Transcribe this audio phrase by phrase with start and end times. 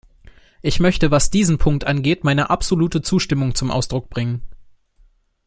[0.63, 4.41] Ich möchte, was diesen Punkt angeht, meine absolute Zustimmung zum Ausdruck bringen.